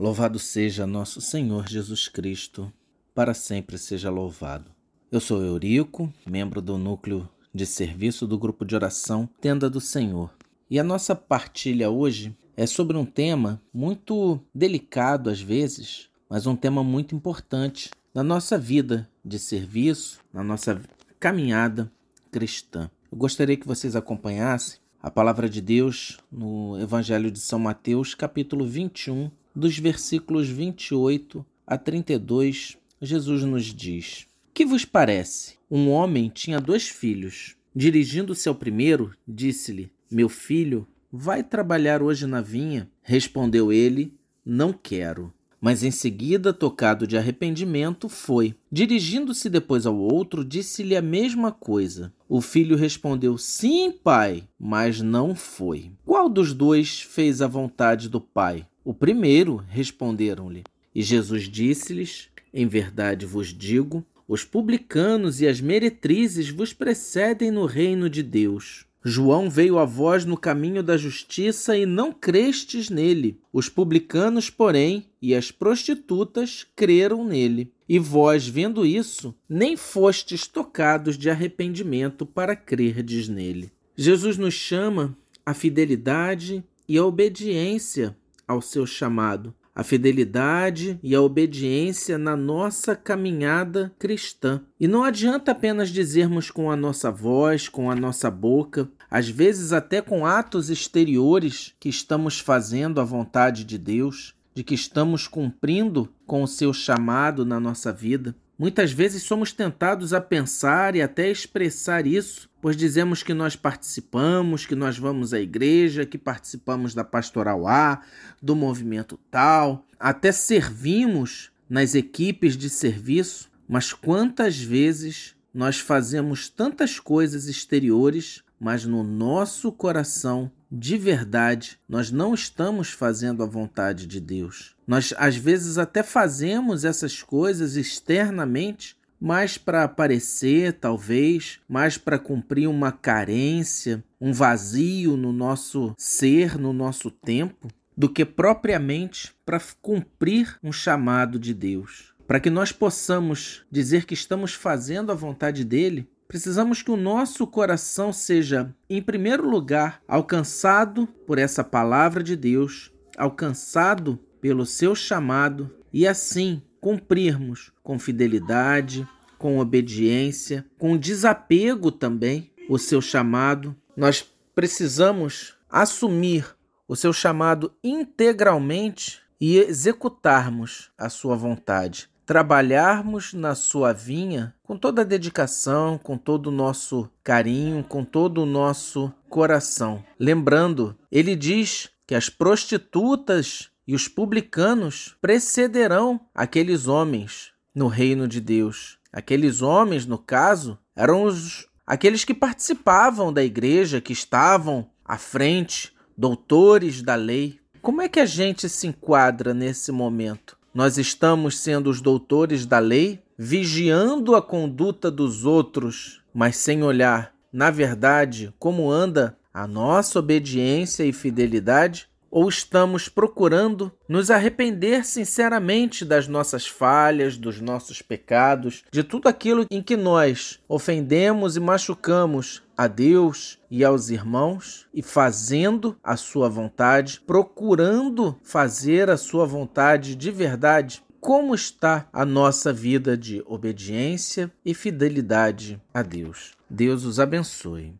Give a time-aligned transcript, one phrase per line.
[0.00, 2.72] Louvado seja nosso Senhor Jesus Cristo,
[3.14, 4.70] para sempre seja louvado.
[5.12, 10.34] Eu sou Eurico, membro do núcleo de serviço do grupo de oração Tenda do Senhor.
[10.70, 16.56] E a nossa partilha hoje é sobre um tema muito delicado às vezes, mas um
[16.56, 20.80] tema muito importante na nossa vida de serviço, na nossa
[21.18, 21.92] caminhada
[22.30, 22.90] cristã.
[23.12, 28.66] Eu gostaria que vocês acompanhassem a palavra de Deus no Evangelho de São Mateus, capítulo
[28.66, 35.54] 21, dos versículos 28 a 32, Jesus nos diz: Que vos parece?
[35.70, 37.56] Um homem tinha dois filhos.
[37.74, 42.90] Dirigindo-se ao primeiro, disse-lhe: Meu filho, vai trabalhar hoje na vinha?
[43.02, 45.32] Respondeu ele: Não quero.
[45.60, 48.54] Mas em seguida, tocado de arrependimento, foi.
[48.72, 52.12] Dirigindo-se depois ao outro, disse-lhe a mesma coisa.
[52.26, 55.92] O filho respondeu: Sim, pai, mas não foi.
[56.04, 58.66] Qual dos dois fez a vontade do pai?
[58.84, 60.64] O primeiro, responderam-lhe.
[60.94, 67.66] E Jesus disse-lhes: Em verdade vos digo, os publicanos e as meretrizes vos precedem no
[67.66, 68.86] reino de Deus.
[69.02, 73.38] João veio a vós no caminho da justiça e não crestes nele.
[73.52, 77.72] Os publicanos, porém, e as prostitutas creram nele.
[77.88, 83.72] E vós, vendo isso, nem fostes tocados de arrependimento para crerdes nele.
[83.96, 88.16] Jesus nos chama à fidelidade e à obediência
[88.50, 94.60] ao seu chamado, a fidelidade e a obediência na nossa caminhada cristã.
[94.78, 99.72] E não adianta apenas dizermos com a nossa voz, com a nossa boca, às vezes
[99.72, 106.12] até com atos exteriores que estamos fazendo a vontade de Deus, de que estamos cumprindo
[106.26, 108.34] com o seu chamado na nossa vida.
[108.58, 114.66] Muitas vezes somos tentados a pensar e até expressar isso pois dizemos que nós participamos,
[114.66, 118.02] que nós vamos à igreja, que participamos da pastoral A,
[118.42, 126.98] do movimento tal, até servimos nas equipes de serviço, mas quantas vezes nós fazemos tantas
[126.98, 134.20] coisas exteriores, mas no nosso coração, de verdade, nós não estamos fazendo a vontade de
[134.20, 134.76] Deus.
[134.86, 142.66] Nós às vezes até fazemos essas coisas externamente, mais para aparecer, talvez, mais para cumprir
[142.66, 150.58] uma carência, um vazio no nosso ser, no nosso tempo, do que propriamente para cumprir
[150.62, 152.14] um chamado de Deus.
[152.26, 157.46] Para que nós possamos dizer que estamos fazendo a vontade dele, precisamos que o nosso
[157.46, 165.70] coração seja, em primeiro lugar, alcançado por essa palavra de Deus, alcançado pelo seu chamado
[165.92, 169.06] e assim cumprirmos com fidelidade,
[169.38, 173.74] com obediência, com desapego também o seu chamado.
[173.96, 176.44] Nós precisamos assumir
[176.86, 182.08] o seu chamado integralmente e executarmos a sua vontade.
[182.26, 188.42] Trabalharmos na sua vinha com toda a dedicação, com todo o nosso carinho, com todo
[188.42, 190.04] o nosso coração.
[190.18, 198.40] Lembrando, ele diz que as prostitutas e os publicanos precederão aqueles homens no reino de
[198.40, 199.00] Deus.
[199.12, 205.92] Aqueles homens, no caso, eram os, aqueles que participavam da igreja, que estavam à frente,
[206.16, 207.58] doutores da lei.
[207.82, 210.56] Como é que a gente se enquadra nesse momento?
[210.72, 217.34] Nós estamos sendo os doutores da lei, vigiando a conduta dos outros, mas sem olhar,
[217.52, 222.08] na verdade, como anda a nossa obediência e fidelidade?
[222.30, 229.66] Ou estamos procurando nos arrepender sinceramente das nossas falhas, dos nossos pecados, de tudo aquilo
[229.70, 236.48] em que nós ofendemos e machucamos a Deus e aos irmãos e fazendo a sua
[236.48, 241.02] vontade, procurando fazer a sua vontade de verdade?
[241.20, 246.52] Como está a nossa vida de obediência e fidelidade a Deus?
[246.70, 247.88] Deus os abençoe.